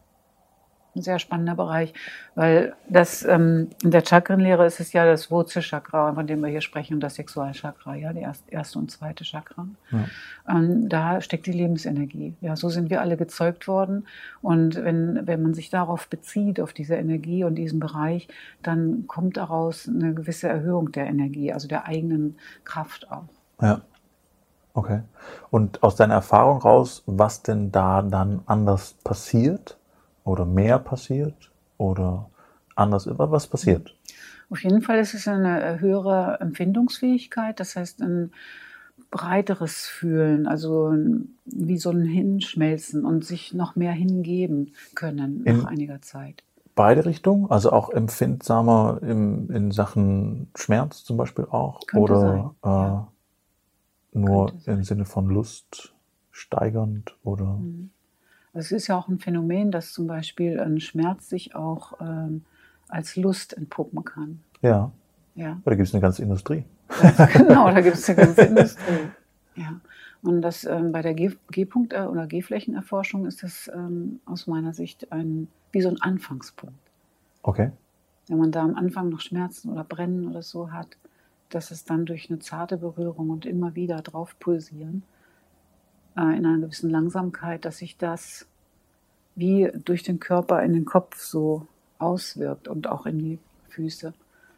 Ein 0.94 1.04
sehr 1.04 1.20
spannender 1.20 1.56
Bereich, 1.56 1.94
weil 2.36 2.74
das 2.90 3.24
ähm, 3.24 3.70
in 3.82 3.92
der 3.92 4.04
Chakrenlehre 4.06 4.66
ist 4.66 4.82
es 4.82 4.92
ja 4.92 5.06
das 5.06 5.32
Wurzelchakra, 5.32 6.14
von 6.14 6.28
dem 6.28 6.42
wir 6.42 6.50
hier 6.50 6.60
sprechen, 6.60 6.96
und 6.96 7.00
das 7.00 7.16
Sexualchakra, 7.16 7.96
ja, 7.96 8.12
die 8.12 8.20
erste, 8.20 8.52
erste 8.52 8.78
und 8.78 8.92
zweite 8.92 9.24
Chakra. 9.24 9.68
Ja. 9.92 10.06
Ähm, 10.50 10.90
da 10.90 11.22
steckt 11.22 11.46
die 11.46 11.54
Lebensenergie. 11.54 12.34
Ja, 12.42 12.58
so 12.58 12.68
sind 12.68 12.90
wir 12.90 13.00
alle 13.00 13.16
gezeugt 13.16 13.70
worden. 13.70 14.06
Und 14.42 14.76
wenn, 14.76 15.26
wenn 15.26 15.42
man 15.42 15.54
sich 15.54 15.70
darauf 15.70 16.10
bezieht, 16.10 16.60
auf 16.60 16.74
diese 16.74 16.96
Energie 16.96 17.46
und 17.46 17.56
diesen 17.56 17.80
Bereich, 17.80 18.28
dann 18.62 19.08
kommt 19.08 19.38
daraus 19.38 19.88
eine 19.88 20.14
gewisse 20.14 20.50
Erhöhung 20.50 20.92
der 20.92 21.06
Energie, 21.06 21.54
also 21.54 21.70
der 21.70 21.86
eigenen 21.86 22.38
Kraft 22.66 23.10
auch. 23.10 23.30
Ja. 23.62 23.82
Okay. 24.74 25.02
Und 25.50 25.84
aus 25.84 25.96
deiner 25.96 26.14
Erfahrung 26.16 26.60
raus, 26.62 27.04
was 27.06 27.44
denn 27.44 27.72
da 27.72 28.02
dann 28.02 28.42
anders 28.46 28.96
passiert 29.04 29.78
oder 30.24 30.46
mehr 30.46 30.80
passiert 30.80 31.52
oder 31.78 32.30
anders, 32.76 33.08
was 33.12 33.48
passiert? 33.48 33.96
Auf 34.50 34.64
jeden 34.64 34.82
Fall 34.82 35.00
ist 35.00 35.14
es 35.14 35.28
eine 35.28 35.80
höhere 35.80 36.40
Empfindungsfähigkeit, 36.42 37.60
das 37.60 37.76
heißt 37.76 38.02
ein 38.02 38.32
breiteres 39.10 39.86
Fühlen, 39.86 40.48
also 40.48 40.94
wie 41.46 41.78
so 41.78 41.90
ein 41.90 42.06
Hinschmelzen 42.06 43.06
und 43.06 43.26
sich 43.26 43.54
noch 43.54 43.76
mehr 43.76 43.92
hingeben 43.92 44.74
können 44.96 45.44
nach 45.44 45.54
In- 45.54 45.66
einiger 45.66 46.02
Zeit. 46.02 46.44
Beide 46.76 47.06
Richtungen, 47.06 47.52
also 47.52 47.72
auch 47.72 47.90
empfindsamer 47.90 49.00
im, 49.02 49.52
in 49.52 49.72
Sachen 49.72 50.48
Schmerz 50.56 51.04
zum 51.04 51.18
Beispiel 51.18 51.46
auch 51.50 51.82
Könnte 51.86 52.04
oder 52.04 52.20
sein, 52.20 52.50
ja. 52.64 53.08
Nur 54.14 54.54
im 54.66 54.84
Sinne 54.84 55.06
von 55.06 55.28
Lust 55.30 55.94
steigernd 56.32 57.16
oder 57.24 57.46
Mhm. 57.58 57.92
Es 58.54 58.74
ist 58.74 58.88
ja 58.88 58.98
auch 58.98 59.08
ein 59.08 59.20
Phänomen, 59.20 59.72
dass 59.72 59.94
zum 59.94 60.08
Beispiel 60.08 60.60
ein 60.60 60.82
Schmerz 60.82 61.30
sich 61.30 61.56
auch 61.56 61.94
ähm, 62.02 62.44
als 62.90 63.16
Lust 63.16 63.56
entpuppen 63.56 64.04
kann. 64.04 64.42
ja, 64.62 64.92
Ja, 65.36 65.62
da 65.64 65.76
gibt 65.76 65.88
es 65.88 65.94
eine 65.94 66.02
ganze 66.02 66.22
Industrie. 66.24 66.66
genau, 67.34 67.72
da 67.72 67.80
gibt 67.80 67.96
es 67.96 68.10
eine 68.10 68.18
ganze 68.26 68.42
Industrie. 68.48 69.08
Ja, 69.56 69.80
und 70.22 70.42
das 70.42 70.66
ähm, 70.66 70.92
bei 70.92 71.02
der 71.02 71.14
G-Punkt- 71.14 71.94
äh, 71.94 72.02
oder 72.02 72.28
G-Flächenerforschung 72.28 73.26
ist 73.26 73.42
das 73.42 73.72
ähm, 73.74 74.20
aus 74.26 74.48
meiner 74.48 74.74
Sicht 74.74 75.14
ein, 75.14 75.48
wie 75.72 75.82
so 75.82 75.88
ein 75.88 76.02
Anfangspunkt. 76.02 76.76
Okay. 77.44 77.72
Wenn 78.28 78.38
man 78.38 78.52
da 78.52 78.64
am 78.64 78.76
Anfang 78.76 79.08
noch 79.08 79.22
Schmerzen 79.22 79.70
oder 79.70 79.86
Brennen 79.86 80.28
oder 80.28 80.42
so 80.42 80.72
hat, 80.74 80.88
dass 81.54 81.72
es 81.72 81.86
dann 81.86 82.06
durch 82.06 82.30
eine 82.30 82.40
zarte 82.40 82.78
Berührung 82.78 83.30
und 83.30 83.46
immer 83.46 83.76
wieder 83.76 84.02
drauf 84.02 84.38
pulsieren, 84.40 85.04
äh, 86.18 86.38
in 86.38 86.46
einer 86.46 86.60
gewissen 86.60 86.90
Langsamkeit, 86.90 87.66
dass 87.66 87.78
sich 87.78 87.98
das 87.98 88.48
wie 89.36 89.72
durch 89.86 90.04
den 90.04 90.20
Körper 90.20 90.62
in 90.64 90.74
den 90.74 90.86
Kopf 90.86 91.22
so 91.22 91.68
auswirkt 92.00 92.68
und 92.68 92.88
auch 92.88 93.06
in 93.06 93.20
die 93.20 93.40
Füße. 93.70 94.14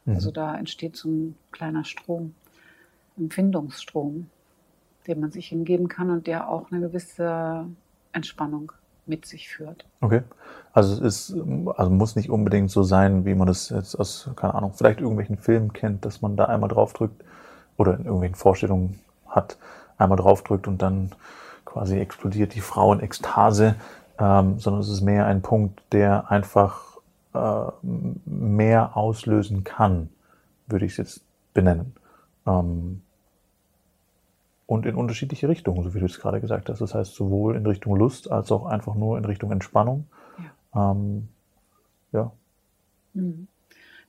Mhm. 0.06 0.16
Also 0.16 0.32
da 0.32 0.58
entsteht 0.58 0.96
so 0.96 1.10
ein 1.10 1.36
kleiner 1.52 1.84
Strom, 1.84 2.34
Empfindungsstrom, 3.18 4.30
den 5.08 5.20
man 5.20 5.32
sich 5.32 5.48
hingeben 5.48 5.88
kann 5.88 6.10
und 6.10 6.28
der 6.28 6.50
auch 6.50 6.72
eine 6.72 6.82
gewisse 6.82 7.68
Entspannung 8.12 8.72
mit 9.06 9.26
sich 9.26 9.50
führt. 9.50 9.86
Okay. 10.02 10.22
Also 10.72 10.94
es 10.94 11.32
ist, 11.32 11.38
also 11.76 11.92
muss 11.92 12.16
nicht 12.16 12.30
unbedingt 12.30 12.72
so 12.72 12.84
sein, 12.84 13.26
wie 13.26 13.36
man 13.36 13.48
das 13.48 13.70
jetzt 13.70 13.96
aus, 13.96 14.30
keine 14.36 14.56
Ahnung, 14.56 14.74
vielleicht 14.74 15.02
irgendwelchen 15.02 15.38
Filmen 15.38 15.74
kennt, 15.74 16.06
dass 16.06 16.22
man 16.22 16.36
da 16.36 16.46
einmal 16.46 16.70
draufdrückt 16.70 17.24
oder 17.78 17.94
in 17.94 18.06
irgendwelchen 18.06 18.36
Vorstellungen 18.36 19.00
hat, 19.28 19.58
einmal 19.98 20.18
draufdrückt 20.18 20.68
und 20.68 20.82
dann 20.82 21.12
quasi 21.66 22.00
explodiert 22.00 22.56
die 22.56 22.62
Frau 22.62 22.94
in 22.94 23.02
Ekstase, 23.02 23.76
ähm, 24.20 24.60
sondern 24.60 24.82
es 24.82 24.90
ist 24.90 25.02
mehr 25.02 25.26
ein 25.26 25.42
Punkt, 25.42 25.82
der 25.92 26.32
einfach 26.32 26.98
äh, 27.34 27.66
mehr 27.82 28.96
auslösen 28.96 29.64
kann, 29.64 30.10
würde 30.68 30.86
ich 30.86 30.94
es 30.94 30.98
jetzt 30.98 31.22
benennen. 31.54 31.96
Ähm, 32.46 33.02
und 34.74 34.88
in 34.88 34.96
unterschiedliche 34.96 35.48
Richtungen, 35.48 35.84
so 35.84 35.94
wie 35.94 36.00
du 36.00 36.08
es 36.08 36.20
gerade 36.20 36.42
gesagt 36.42 36.68
hast. 36.68 36.82
Das 36.82 36.96
heißt, 36.96 37.14
sowohl 37.14 37.56
in 37.56 37.64
Richtung 37.68 37.96
Lust 37.96 38.32
als 38.32 38.52
auch 38.52 38.66
einfach 38.66 38.96
nur 38.96 39.20
in 39.20 39.26
Richtung 39.26 39.52
Entspannung. 39.52 40.08
Ähm, 40.76 41.28
ja. 42.12 42.32
Mhm. 43.14 43.48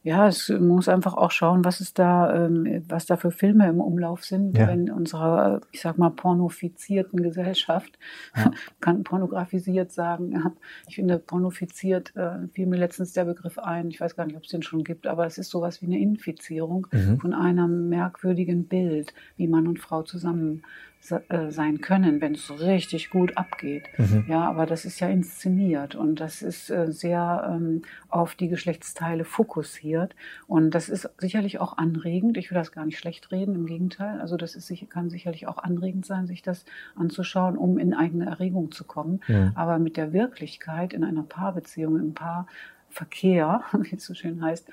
Ja, 0.07 0.29
es 0.29 0.51
muss 0.51 0.89
einfach 0.91 1.15
auch 1.15 1.31
schauen, 1.31 1.65
was 1.65 1.81
es 1.81 1.95
da, 1.95 2.45
ähm, 2.45 2.85
was 2.89 3.07
da 3.07 3.17
für 3.17 3.31
Filme 3.31 3.67
im 3.69 3.81
Umlauf 3.81 4.23
sind, 4.23 4.57
Ja. 4.57 4.69
in 4.69 4.91
unserer, 4.91 5.63
ich 5.73 5.81
sag 5.81 5.97
mal, 5.97 6.11
pornofizierten 6.11 7.23
Gesellschaft. 7.23 7.99
Ja. 8.37 8.51
Kann 8.81 9.03
pornografisiert 9.03 9.93
sagen. 9.93 10.53
Ich 10.89 10.97
finde, 10.97 11.19
pornofiziert 11.19 12.15
äh, 12.17 12.47
fiel 12.53 12.67
mir 12.67 12.77
letztens 12.77 13.15
der 13.15 13.25
Begriff 13.25 13.59
ein. 13.59 13.89
Ich 13.89 13.99
weiß 13.99 14.15
gar 14.15 14.27
nicht, 14.27 14.37
ob 14.37 14.43
es 14.45 14.51
den 14.51 14.63
schon 14.63 14.85
gibt, 14.85 15.07
aber 15.07 15.25
es 15.27 15.39
ist 15.39 15.49
sowas 15.51 15.81
wie 15.81 15.87
eine 15.87 15.99
Infizierung 15.99 16.87
Mhm. 16.93 17.19
von 17.21 17.33
einem 17.33 17.89
merkwürdigen 17.89 18.69
Bild, 18.69 19.15
wie 19.39 19.49
Mann 19.49 19.67
und 19.67 19.79
Frau 19.81 20.03
zusammen 20.03 20.63
sein 21.05 21.83
können, 21.83 22.23
wenn 22.23 22.35
es 22.35 22.61
richtig 22.61 23.11
gut 23.11 23.37
abgeht. 23.37 23.85
Mhm. 23.99 24.25
Ja, 24.27 24.49
aber 24.49 24.65
das 24.65 24.87
ist 24.87 25.01
ja 25.01 25.09
inszeniert 25.09 25.95
und 25.95 26.19
das 26.19 26.41
ist 26.41 26.71
äh, 26.71 26.91
sehr 26.91 27.47
ähm, 27.55 27.83
auf 28.09 28.35
die 28.35 28.49
Geschlechtsteile 28.49 29.25
fokussiert 29.25 30.17
und 30.47 30.71
das 30.71 30.89
ist 30.89 31.11
sicherlich 31.19 31.61
auch 31.61 31.77
anregend. 31.77 32.39
Ich 32.39 32.51
will 32.51 32.57
das 32.57 32.73
gar 32.73 32.87
nicht 32.87 32.99
schlecht 32.99 33.31
reden, 33.33 33.55
im 33.55 33.67
Gegenteil. 33.67 34.19
Also 34.21 34.39
das 34.39 34.55
ist, 34.55 34.73
kann 34.89 35.11
sicherlich 35.11 35.47
auch 35.47 35.59
anregend 35.59 36.07
sein, 36.07 36.27
sich 36.27 36.41
das 36.41 36.65
anzuschauen, 36.97 37.59
um 37.59 37.79
in 37.79 37.93
eigene 37.93 38.25
Erregung 38.25 38.73
zu 38.73 38.85
kommen. 38.85 39.21
Mhm. 39.29 39.53
Aber 39.55 39.79
mit 39.79 39.99
der 39.99 40.15
Wirklichkeit 40.15 40.95
in 40.95 41.05
einer 41.05 41.23
Paarbeziehung, 41.23 41.99
im 41.99 42.15
Paarverkehr, 42.15 43.63
wie 43.73 43.97
es 43.97 44.07
so 44.07 44.15
schön 44.15 44.43
heißt, 44.43 44.71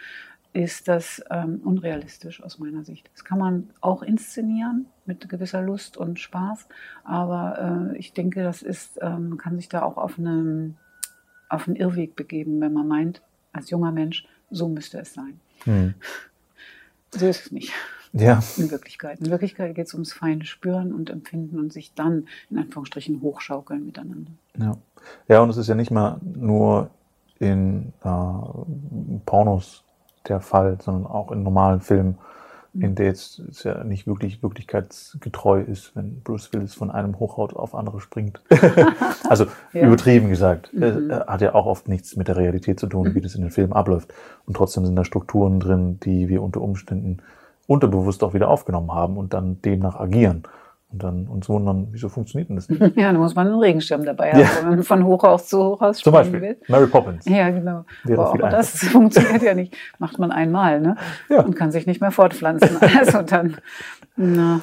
ist 0.53 0.87
das 0.87 1.23
ähm, 1.29 1.61
unrealistisch 1.63 2.43
aus 2.43 2.59
meiner 2.59 2.83
Sicht. 2.83 3.09
Das 3.13 3.23
kann 3.23 3.39
man 3.39 3.69
auch 3.79 4.03
inszenieren 4.03 4.85
mit 5.11 5.29
gewisser 5.29 5.61
Lust 5.61 5.97
und 5.97 6.19
Spaß, 6.19 6.67
aber 7.03 7.91
äh, 7.93 7.97
ich 7.97 8.13
denke, 8.13 8.43
das 8.43 8.61
ist, 8.61 8.97
ähm, 9.01 9.29
man 9.29 9.37
kann 9.37 9.57
sich 9.57 9.67
da 9.69 9.81
auch 9.83 9.97
auf, 9.97 10.17
eine, 10.17 10.73
auf 11.49 11.67
einen 11.67 11.75
Irrweg 11.75 12.15
begeben, 12.15 12.61
wenn 12.61 12.73
man 12.73 12.87
meint, 12.87 13.21
als 13.51 13.69
junger 13.69 13.91
Mensch, 13.91 14.25
so 14.49 14.69
müsste 14.69 14.99
es 14.99 15.13
sein. 15.13 15.39
Mhm. 15.65 15.93
So 17.13 17.27
ist 17.27 17.47
es 17.47 17.51
nicht 17.51 17.73
Ja, 18.13 18.39
in 18.55 18.71
Wirklichkeit. 18.71 19.19
In 19.19 19.29
Wirklichkeit 19.29 19.75
geht 19.75 19.87
es 19.87 19.93
ums 19.93 20.13
feine 20.13 20.45
Spüren 20.45 20.93
und 20.93 21.09
Empfinden 21.09 21.59
und 21.59 21.73
sich 21.73 21.93
dann 21.93 22.25
in 22.49 22.57
Anführungsstrichen 22.57 23.21
hochschaukeln 23.21 23.85
miteinander. 23.85 24.31
ja. 24.57 24.77
Ja, 25.27 25.41
und 25.41 25.49
es 25.49 25.57
ist 25.57 25.67
ja 25.67 25.75
nicht 25.75 25.91
mal 25.91 26.21
nur 26.23 26.89
in 27.39 27.91
äh, 28.03 29.19
Pornos 29.25 29.83
der 30.29 30.39
Fall, 30.39 30.77
sondern 30.79 31.05
auch 31.05 31.31
in 31.33 31.43
normalen 31.43 31.81
Filmen, 31.81 32.17
in 32.73 32.95
der 32.95 33.07
jetzt 33.07 33.39
es 33.39 33.63
ja 33.63 33.83
nicht 33.83 34.07
wirklich 34.07 34.41
wirklichkeitsgetreu 34.41 35.61
ist, 35.61 35.95
wenn 35.95 36.21
Bruce 36.21 36.53
Willis 36.53 36.73
von 36.73 36.89
einem 36.89 37.19
Hochhaus 37.19 37.53
auf 37.53 37.75
andere 37.75 37.99
springt. 37.99 38.41
also 39.29 39.45
Ja. 39.73 39.87
übertrieben 39.87 40.29
gesagt. 40.29 40.73
Mhm. 40.73 41.11
Äh, 41.11 41.19
hat 41.27 41.41
ja 41.41 41.53
auch 41.53 41.65
oft 41.65 41.89
nichts 41.89 42.15
mit 42.15 42.29
der 42.29 42.37
Realität 42.37 42.79
zu 42.79 42.87
tun, 42.87 43.13
wie 43.13 43.21
das 43.21 43.35
in 43.35 43.41
den 43.41 43.51
Filmen 43.51 43.73
abläuft. 43.73 44.13
Und 44.45 44.55
trotzdem 44.55 44.85
sind 44.85 44.95
da 44.95 45.03
Strukturen 45.03 45.59
drin, 45.59 45.99
die 46.01 46.29
wir 46.29 46.41
unter 46.41 46.61
Umständen 46.61 47.17
unterbewusst 47.67 48.23
auch 48.23 48.33
wieder 48.33 48.49
aufgenommen 48.49 48.93
haben 48.93 49.17
und 49.17 49.33
dann 49.33 49.61
demnach 49.61 49.99
agieren. 49.99 50.43
Und 50.91 51.03
dann 51.03 51.27
uns 51.27 51.47
wundern, 51.47 51.87
wieso 51.91 52.09
funktioniert 52.09 52.49
denn 52.49 52.57
das 52.57 52.67
nicht? 52.67 52.81
Ja, 52.97 53.13
da 53.13 53.17
muss 53.17 53.33
man 53.33 53.47
einen 53.47 53.59
Regenschirm 53.59 54.03
dabei 54.03 54.31
haben, 54.31 54.39
Ja. 54.41 54.47
wenn 54.61 54.69
man 54.69 54.83
von 54.83 55.05
Hochhaus 55.05 55.47
zu 55.47 55.57
Hochhaus 55.63 55.99
Zum 55.99 56.11
Beispiel 56.11 56.41
will. 56.41 56.57
Mary 56.67 56.87
Poppins. 56.87 57.25
Ja, 57.25 57.49
genau. 57.49 57.85
Wäre 58.03 58.21
Aber 58.25 58.31
auch 58.45 58.49
das 58.49 58.71
funktioniert 58.85 59.41
ja 59.41 59.53
nicht. 59.53 59.75
Macht 59.99 60.19
man 60.19 60.31
einmal, 60.31 60.81
ne? 60.81 60.97
Ja. 61.29 61.41
Und 61.41 61.55
kann 61.55 61.71
sich 61.71 61.87
nicht 61.87 62.01
mehr 62.01 62.11
fortpflanzen. 62.11 62.77
Also 62.99 63.21
dann, 63.21 63.55
na, 64.17 64.61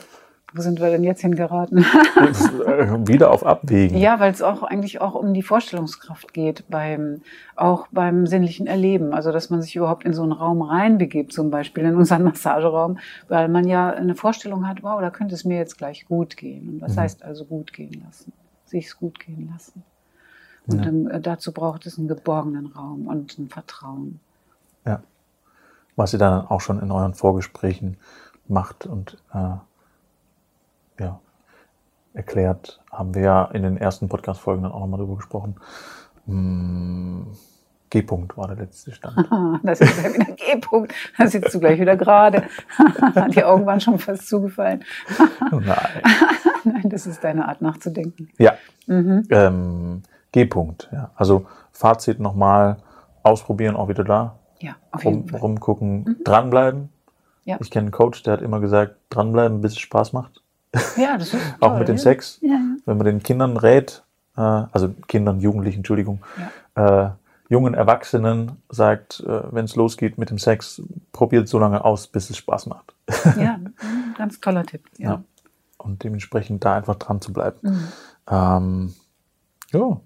wo 0.59 0.62
sind 0.62 0.81
wir 0.81 0.91
denn 0.91 1.05
jetzt 1.05 1.21
hingeraten? 1.23 1.85
Äh, 2.19 3.07
wieder 3.07 3.31
auf 3.31 3.47
Abwägen. 3.47 3.97
Ja, 3.97 4.19
weil 4.21 4.33
es 4.33 4.43
auch 4.43 4.62
eigentlich 4.62 5.00
auch 5.00 5.15
um 5.15 5.33
die 5.33 5.43
Vorstellungskraft 5.43 6.35
geht 6.35 6.65
beim 6.69 7.23
auch 7.57 7.87
beim 7.93 8.27
sinnlichen 8.27 8.67
Erleben. 8.67 9.12
Also 9.15 9.31
dass 9.33 9.50
man 9.50 9.62
sich 9.62 9.77
überhaupt 9.77 10.05
in 10.05 10.12
so 10.12 10.23
einen 10.23 10.33
Raum 10.33 10.61
reinbegibt, 10.62 11.33
zum 11.33 11.50
Beispiel 11.50 11.85
in 11.85 11.95
unseren 11.95 12.23
Massageraum, 12.25 12.99
weil 13.29 13.49
man 13.49 13.67
ja 13.69 13.91
eine 13.91 14.15
Vorstellung 14.17 14.67
hat, 14.69 14.83
wow, 14.83 15.00
da 15.00 15.11
könnte 15.11 15.35
es 15.35 15.45
mir 15.45 15.57
jetzt 15.57 15.79
gleich 15.79 16.07
gut 16.07 16.37
gehen. 16.37 16.69
Und 16.69 16.81
was 16.83 16.97
Mhm. 16.97 17.00
heißt 17.00 17.23
also 17.25 17.45
gut 17.45 17.73
gehen 17.73 18.03
lassen? 18.05 18.33
Sich's 18.67 18.97
gut 18.99 19.19
gehen 19.21 19.49
lassen. 19.53 19.83
Und 20.67 20.79
Ja. 20.79 20.85
dann, 20.85 21.07
äh, 21.07 21.21
dazu 21.21 21.53
braucht 21.53 21.87
es 21.87 21.99
einen 21.99 22.09
geborgenen 22.09 22.67
Raum 22.67 23.07
und 23.07 23.38
ein 23.38 23.49
Vertrauen. 23.49 24.21
Ja. 24.85 25.00
Was 25.97 26.12
ihr 26.12 26.19
dann 26.19 26.47
auch 26.47 26.61
schon 26.61 26.81
in 26.81 26.91
euren 26.91 27.15
Vorgesprächen 27.15 27.97
macht 28.49 28.87
und 28.87 29.17
äh, 29.33 29.55
ja, 30.99 31.21
erklärt, 32.14 32.81
haben 32.93 33.14
wir 33.14 33.23
ja 33.23 33.45
in 33.47 33.62
den 33.62 33.76
ersten 33.76 34.09
Podcast-Folgen 34.09 34.62
dann 34.62 34.73
auch 34.73 34.81
nochmal 34.81 34.99
drüber 35.00 35.17
gesprochen. 35.17 35.57
Hm, 36.26 37.26
G-Punkt 37.90 38.37
war 38.37 38.49
der 38.49 38.57
letzte 38.57 38.93
Stand. 38.93 39.17
Ah, 39.31 39.59
Das 39.62 39.81
ist 39.81 40.02
ja 40.02 40.12
wieder 40.12 40.33
G-Punkt. 40.33 40.93
Da 41.17 41.26
sitzt 41.26 41.55
du 41.55 41.61
gleich 41.61 41.81
wieder 41.81 41.97
gerade. 41.97 42.43
Die 43.35 43.43
Augen 43.45 43.64
waren 43.67 43.81
schon 43.81 43.99
fast 43.99 44.28
zugefallen. 44.28 44.85
Nein. 45.50 46.02
Nein, 46.64 46.83
das 46.90 47.07
ist 47.07 47.25
deine 47.25 47.49
Art 47.49 47.62
nachzudenken. 47.62 48.28
Ja, 48.38 48.55
Mhm. 48.87 49.23
ähm, 49.31 50.02
G-Punkt. 50.33 50.88
Ja. 50.93 51.11
Also 51.14 51.47
Fazit 51.73 52.21
nochmal, 52.21 52.78
ausprobieren, 53.23 53.76
auch 53.76 53.88
wieder 53.88 54.05
da. 54.05 54.37
Ja, 54.61 54.76
auf 54.90 55.05
Rum, 55.05 55.14
jeden 55.14 55.28
Fall. 55.28 55.40
rumgucken, 55.40 56.17
dranbleiben. 56.25 56.88
Ja. 57.45 57.57
Ich 57.61 57.71
kenne 57.71 57.85
einen 57.85 57.90
Coach, 57.93 58.23
der 58.25 58.35
hat 58.35 58.43
immer 58.43 58.61
gesagt, 58.61 58.97
dranbleiben, 59.11 59.61
bis 59.62 59.73
es 59.73 59.78
Spaß 59.78 60.12
macht. 60.12 60.43
Ja, 60.96 61.16
das 61.16 61.34
ist 61.34 61.42
Auch 61.60 61.68
toll, 61.70 61.78
mit 61.80 61.88
dem 61.88 61.96
ja. 61.96 62.02
Sex. 62.02 62.38
Ja, 62.42 62.60
wenn 62.84 62.96
man 62.96 63.04
den 63.06 63.22
Kindern 63.22 63.56
rät, 63.56 64.02
äh, 64.37 64.40
also 64.40 64.90
Kindern, 65.06 65.40
Jugendlichen, 65.40 65.78
Entschuldigung, 65.78 66.20
äh, 66.75 67.08
jungen 67.48 67.75
Erwachsenen 67.75 68.52
sagt, 68.68 69.20
äh, 69.20 69.42
wenn 69.52 69.64
es 69.64 69.76
losgeht 69.76 70.18
mit 70.18 70.30
dem 70.30 70.38
Sex, 70.38 70.82
probiert 71.12 71.48
so 71.48 71.58
lange 71.58 71.84
aus, 71.84 72.06
bis 72.06 72.30
es 72.30 72.37
Spaß 72.37 72.66
macht. 72.66 72.94
ja, 73.38 73.54
ein 73.54 73.75
ganz 74.18 74.40
toller 74.40 74.64
Tipp. 74.64 74.84
Ja. 74.98 75.22
Und 75.78 76.04
dementsprechend 76.04 76.64
da 76.64 76.75
einfach 76.76 76.96
dran 76.96 77.20
zu 77.20 77.32
bleiben. 77.32 77.58
Mhm. 77.62 77.88
Ähm, 78.30 78.94
ja. 79.72 80.00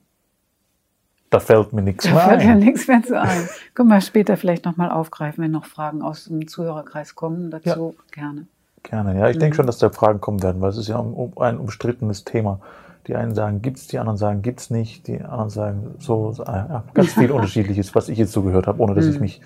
Da 1.31 1.41
fällt 1.41 1.73
mir 1.73 1.81
nichts 1.81 2.05
Da 2.05 2.13
mehr 2.13 2.25
fällt 2.25 2.45
mir 2.45 2.51
ein. 2.53 2.59
nichts 2.59 2.87
mehr 2.87 3.03
zu 3.03 3.19
ein. 3.19 3.49
Können 3.75 3.89
wir 3.89 4.03
später 4.03 4.37
vielleicht 4.37 4.67
nochmal 4.67 4.91
aufgreifen, 4.91 5.43
wenn 5.43 5.51
noch 5.51 5.65
Fragen 5.65 6.03
aus 6.03 6.27
dem 6.27 6.47
Zuhörerkreis 6.47 7.15
kommen. 7.15 7.51
Dazu 7.51 7.97
gerne. 8.11 8.47
Gerne, 8.83 9.19
ja. 9.19 9.29
Ich 9.29 9.39
denke 9.39 9.55
Mhm. 9.55 9.57
schon, 9.57 9.67
dass 9.67 9.79
da 9.79 9.91
Fragen 9.91 10.21
kommen 10.21 10.43
werden, 10.43 10.61
weil 10.61 10.71
es 10.71 10.77
ist 10.77 10.89
ja 10.89 10.97
um, 10.99 11.33
ein 11.39 11.59
umstrittenes 11.59 12.25
Thema. 12.25 12.61
Die 13.07 13.17
einen 13.17 13.35
sagen, 13.35 13.63
gibt's, 13.63 13.89
die 13.89 13.99
anderen 13.99 14.17
sagen, 14.17 14.43
gibt's 14.43 14.71
nicht, 14.71 15.07
die 15.09 15.21
anderen 15.23 15.51
sagen 15.51 15.95
so, 15.99 16.35
äh, 16.41 16.51
ja, 16.51 16.85
ganz 16.95 17.13
viel 17.13 17.31
Unterschiedliches, 17.33 17.95
was 17.95 18.09
ich 18.09 18.19
jetzt 18.19 18.33
so 18.33 18.43
gehört 18.43 18.67
habe, 18.67 18.81
ohne 18.83 18.95
dass 18.95 19.07
ich 19.07 19.17
Mhm. 19.17 19.23
mich 19.23 19.41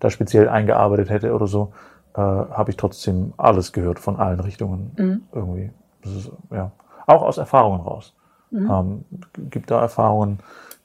da 0.00 0.10
speziell 0.10 0.48
eingearbeitet 0.48 1.10
hätte 1.10 1.34
oder 1.34 1.46
so, 1.46 1.72
äh, 2.14 2.20
habe 2.20 2.70
ich 2.70 2.76
trotzdem 2.76 3.32
alles 3.36 3.72
gehört 3.72 3.98
von 3.98 4.16
allen 4.16 4.40
Richtungen 4.40 4.92
Mhm. 4.98 5.22
irgendwie. 5.32 5.70
Das 6.02 6.12
ist, 6.14 6.30
ja, 6.50 6.72
auch 7.06 7.22
aus 7.22 7.38
Erfahrungen 7.38 7.80
raus. 7.80 8.12
Mhm. 8.50 8.70
Ähm, 8.70 9.04
gibt 9.50 9.70
da 9.70 9.80
Erfahrungen, 9.80 10.38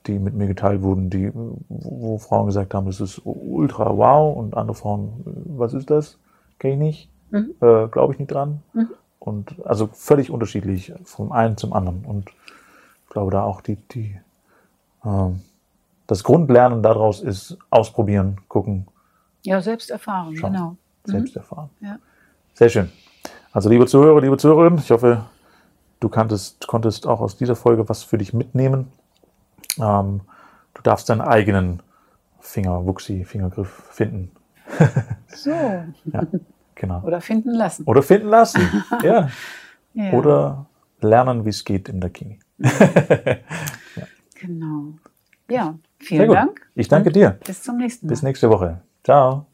die 0.08 0.18
mit 0.20 0.34
mir 0.34 0.48
geteilt 0.48 0.82
wurden, 0.82 1.10
die, 1.10 1.32
wo, 1.70 2.18
Frauen 2.18 2.48
gesagt 2.48 2.74
haben, 2.74 2.88
das 2.88 3.00
ist 3.00 3.22
ultra 3.24 3.96
wow 3.96 4.36
und 4.36 4.58
andere 4.58 4.76
Frauen, 4.76 5.24
äh, 5.26 5.32
was 5.58 5.74
ist 5.74 5.90
das? 5.90 6.18
Kenn 6.60 6.74
ich 6.74 6.78
nicht, 6.80 7.10
Mhm. 7.32 7.56
äh, 7.62 7.88
glaube 7.88 8.14
ich 8.14 8.20
nicht 8.20 8.32
dran. 8.32 8.62
Mhm. 8.74 8.90
und 9.20 9.56
also 9.66 9.88
völlig 9.94 10.30
unterschiedlich 10.32 10.94
vom 11.04 11.32
einen 11.32 11.58
zum 11.58 11.74
anderen. 11.74 12.06
Und 12.06 12.30
ich 12.30 13.10
glaube, 13.10 13.32
da 13.32 13.44
auch 13.44 13.62
die, 13.62 13.76
die 13.76 14.20
ähm, 15.06 15.42
das 16.08 16.24
Grundlernen 16.24 16.84
daraus 16.84 17.22
ist 17.22 17.58
ausprobieren, 17.70 18.38
gucken, 18.48 18.88
Ja, 19.44 19.62
selbst 19.62 19.90
erfahren, 19.92 20.36
Schauen. 20.36 20.54
genau. 20.54 20.76
selbst 21.06 21.36
erfahren. 21.36 21.70
Ja. 21.80 21.98
Sehr 22.54 22.70
schön. 22.70 22.92
Also 23.54 23.70
liebe 23.70 23.86
Zuhörer, 23.86 24.22
liebe 24.22 24.38
Zuhörerinnen, 24.38 24.80
ich 24.80 24.92
hoffe, 24.92 25.26
du 26.00 26.10
kanntest, 26.10 26.68
konntest 26.68 27.08
auch 27.08 27.22
aus 27.22 27.38
dieser 27.38 27.56
Folge 27.56 27.88
was 27.90 28.04
für 28.04 28.18
dich 28.18 28.34
mitnehmen. 28.34 28.92
Ähm, 29.80 30.22
du 30.74 30.82
darfst 30.82 31.10
deinen 31.10 31.22
eigenen 31.22 31.82
Finger, 32.40 32.86
Wuchsi, 32.86 33.24
Fingergriff 33.24 33.70
finden. 33.92 34.32
So. 35.28 35.52
Ja, 36.06 36.24
genau. 36.82 37.02
Oder 37.04 37.22
finden 37.22 37.52
lassen. 37.52 37.84
Oder 37.86 38.02
finden 38.04 38.28
lassen. 38.28 38.62
ja. 39.04 39.30
Ja, 39.94 40.12
Oder 40.14 40.66
lernen, 41.02 41.46
wie 41.46 41.50
es 41.50 41.64
geht 41.64 41.88
im 41.90 42.02
Dakini. 42.02 42.40
Genau. 44.42 44.94
Ja, 45.52 45.76
Sehr 46.00 46.08
vielen 46.08 46.28
gut. 46.30 46.36
Dank. 46.36 46.62
Ich 46.74 46.88
danke 46.88 47.12
dir. 47.12 47.38
Bis 47.46 47.62
zum 47.62 47.78
nächsten 47.78 48.08
Mal. 48.08 48.10
Bis 48.10 48.24
nächste 48.24 48.50
Woche. 48.50 48.82
Ciao. 49.04 49.46